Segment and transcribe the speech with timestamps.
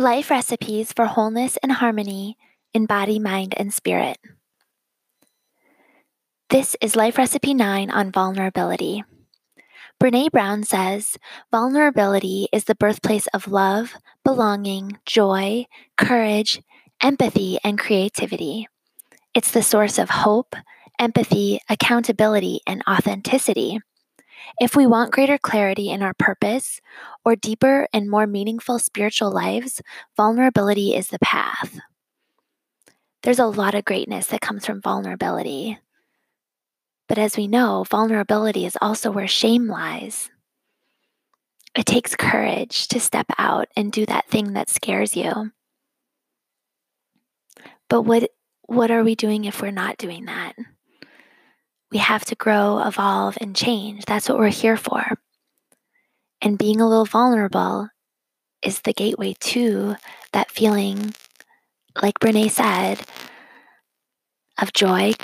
[0.00, 2.38] Life recipes for wholeness and harmony
[2.72, 4.16] in body, mind, and spirit.
[6.50, 9.02] This is Life Recipe 9 on vulnerability.
[10.00, 11.16] Brene Brown says
[11.50, 15.66] vulnerability is the birthplace of love, belonging, joy,
[15.96, 16.62] courage,
[17.02, 18.68] empathy, and creativity.
[19.34, 20.54] It's the source of hope,
[21.00, 23.80] empathy, accountability, and authenticity.
[24.60, 26.80] If we want greater clarity in our purpose
[27.24, 29.80] or deeper and more meaningful spiritual lives,
[30.16, 31.78] vulnerability is the path.
[33.22, 35.78] There's a lot of greatness that comes from vulnerability.
[37.08, 40.30] But as we know, vulnerability is also where shame lies.
[41.74, 45.52] It takes courage to step out and do that thing that scares you.
[47.88, 48.30] But what
[48.62, 50.54] what are we doing if we're not doing that?
[51.90, 54.04] We have to grow, evolve, and change.
[54.04, 55.18] That's what we're here for.
[56.42, 57.88] And being a little vulnerable
[58.62, 59.96] is the gateway to
[60.32, 61.14] that feeling,
[62.02, 63.00] like Brene said,
[64.60, 65.14] of joy,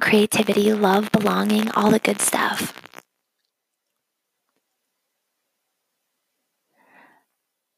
[0.00, 2.72] creativity, love, belonging, all the good stuff.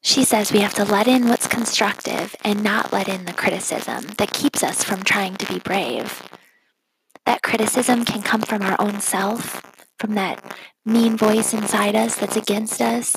[0.01, 4.05] She says we have to let in what's constructive and not let in the criticism
[4.17, 6.23] that keeps us from trying to be brave.
[7.29, 9.61] That criticism can come from our own self,
[9.99, 10.43] from that
[10.83, 13.15] mean voice inside us that's against us,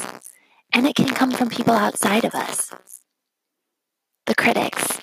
[0.71, 2.75] and it can come from people outside of us,
[4.27, 5.01] the critics.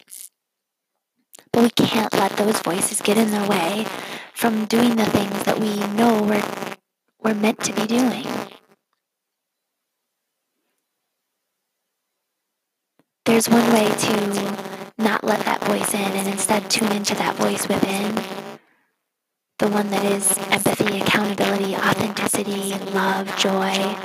[1.51, 3.87] But we can't let those voices get in the way
[4.35, 6.77] from doing the things that we know we're,
[7.19, 8.27] we're meant to be doing.
[13.25, 14.55] There's one way to
[14.99, 18.48] not let that voice in and instead tune into that voice within
[19.59, 23.95] the one that is empathy, accountability, authenticity, love, joy.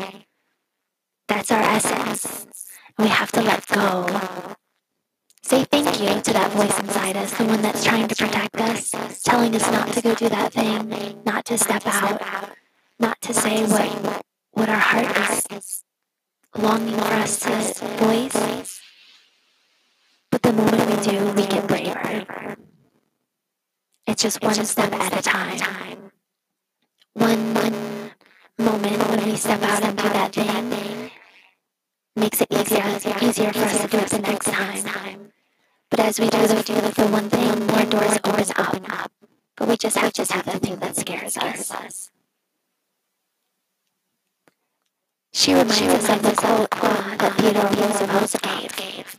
[1.29, 2.47] That's our essence.
[2.99, 4.07] We have to let go.
[5.43, 9.23] Say thank you to that voice inside us, the one that's trying to protect us,
[9.23, 12.21] telling us not to go do that thing, not to step out,
[12.99, 15.85] not to say what, what our heart is
[16.59, 18.81] longing for us to voice.
[20.33, 22.54] But the moment we do, we get braver.
[24.15, 26.13] It's just one step at a time.
[27.15, 28.13] One, one
[28.59, 31.11] moment when we step out and do that thing
[32.15, 32.85] makes it easier,
[33.21, 35.33] easier for us to do it the next time.
[35.91, 39.11] But as we do the, do the one thing, more doors always open up.
[39.57, 42.13] But we just have just have the thing that scares us.
[45.33, 49.14] She reminds us of the quote uh, that Theodore Roosevelt gave.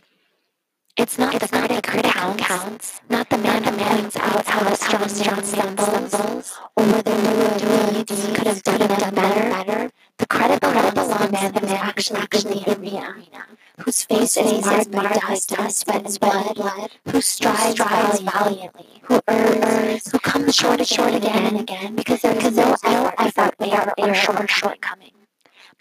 [1.05, 4.67] It's not it's the critic, critic counts, counts, not the man who points out how
[4.67, 9.49] a strong, strong stumbles, or the deeds could have done it better.
[9.51, 9.91] better.
[10.17, 13.45] The credit belongs to the man who is actually, actually in the arena,
[13.81, 19.01] whose face is marred by dust, dust, sweat, and blood, blood, who strives, strives valiantly,
[19.03, 22.75] who errs, who comes short, short again and again, because there is no
[23.19, 25.14] effort, effort, or short, shortcoming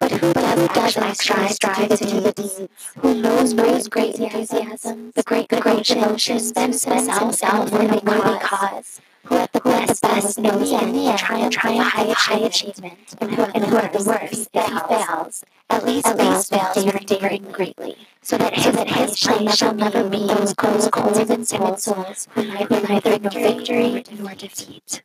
[0.09, 1.89] but who does not strive,
[2.35, 8.01] deeds, who knows knows great enthusiasm, the great the great spends himself out for the
[8.05, 11.83] worthy cause, who at the best, best knows in the end try and try and
[11.83, 16.07] high, high achievement, and who, and who at the worst, if he fails, at least
[16.07, 20.27] at least fails daring, daring greatly, so that his, that his place shall never be
[20.27, 25.03] those cold, cold and timid souls who neither neither know victory nor defeat.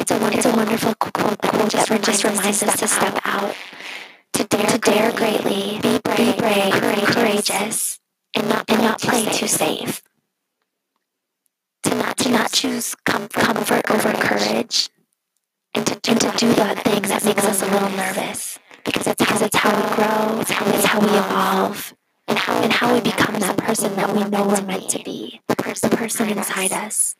[0.00, 3.20] It's a wonderful, it's a wonderful quote that just, reminds, just reminds us to step
[3.22, 3.54] out,
[4.32, 8.00] to dare, to dare greatly, be brave, be brave courageous, courageous,
[8.34, 10.00] and not and not play too safe.
[11.82, 14.88] To not to not choose comfort, comfort over courage,
[15.74, 19.06] and to do, and to do the thing that makes us a little nervous, because
[19.06, 21.94] it's because it's how we grow, it's how it's how we evolve,
[22.26, 25.42] and how and how we become that person that we know we're meant to be,
[25.46, 27.16] the person inside us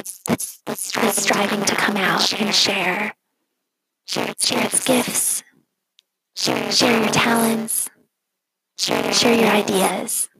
[0.00, 3.14] that's, that's, that's striving, to come out and share.
[4.06, 5.42] Share its, share its gifts.
[6.36, 7.90] Share, share your talents.
[8.78, 10.30] Share, share your ideas.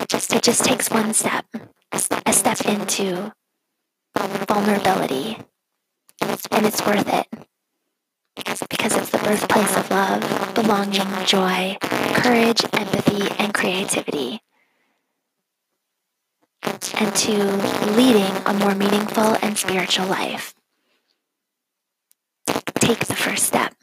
[0.00, 1.46] It just, it just takes one step,
[1.90, 3.32] a step, a step into
[4.14, 5.36] vulnerability.
[6.20, 7.26] And it's, and it's worth it.
[8.36, 14.43] Because, because it's the birthplace of love, belonging, joy, courage, empathy, and creativity
[16.94, 17.32] and to
[17.92, 20.54] leading a more meaningful and spiritual life.
[22.76, 23.73] Take the first step.